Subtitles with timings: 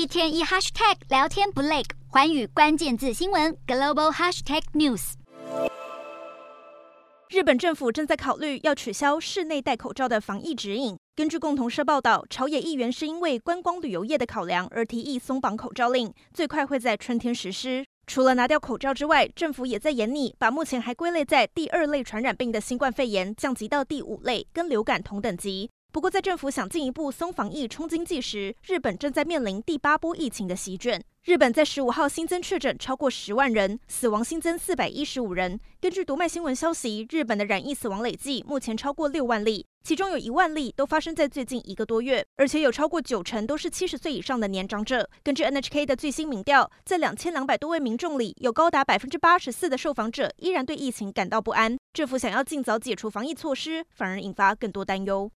[0.00, 5.12] 一天一 hashtag 聊天不累，寰宇关键字新闻 global hashtag news。
[7.28, 10.96] 日本政府正在考虑要取消室内戴口罩的防疫指引。
[11.14, 17.84] 根据共同社报道，朝野议员是因为观光旅游业的考量而提议松绑口罩令，最快会在春天实施。
[18.06, 25.68] 除了拿掉口罩之外，政府也在严拟把目前还归类在第二类传染病的新冠肺炎降级到第五类，跟流感同等级。
[25.92, 31.02] 不过，在政府想进一步松防疫冲经济时，日本正在面临第八波疫情的席卷。
[31.24, 35.58] 日本在十五号新增确诊超过十万人，死亡新增四百一十五人。
[35.80, 45.10] 根据读卖新闻消息，日本的染疫死亡累计目前超过六万例，其中有一万例都发生在最近一个多月，而且有超过九成都是七十岁以上的年长者。
[45.24, 51.76] 根据 NHK 的最新民调，在两千两百多位民众里，有高达百分之八十四的受访者依然对疫情感到不安。
[51.92, 55.28] 政府想要尽早解除防疫措施，反而引发更多担忧。